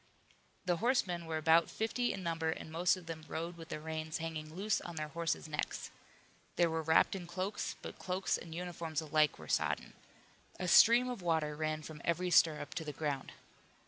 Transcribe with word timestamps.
The 0.65 0.77
horsemen 0.77 1.27
were 1.27 1.37
about 1.37 1.69
fifty 1.69 2.11
in 2.11 2.23
number 2.23 2.49
and 2.49 2.71
most 2.71 2.97
of 2.97 3.05
them 3.05 3.23
rode 3.27 3.55
with 3.55 3.69
the 3.69 3.79
reins 3.79 4.17
hanging 4.17 4.55
loose 4.55 4.81
on 4.81 4.95
their 4.95 5.09
horses' 5.09 5.47
necks. 5.47 5.91
They 6.55 6.65
were 6.65 6.81
wrapped 6.81 7.15
in 7.15 7.27
cloaks, 7.27 7.75
but 7.83 7.99
cloaks 7.99 8.35
and 8.35 8.55
uniforms 8.55 9.01
alike 9.01 9.37
were 9.37 9.47
sodden. 9.47 9.93
A 10.59 10.67
stream 10.67 11.07
of 11.07 11.21
water 11.21 11.55
ran 11.55 11.83
from 11.83 12.01
every 12.03 12.31
stirrup 12.31 12.73
to 12.73 12.83
the 12.83 12.91
ground. 12.93 13.33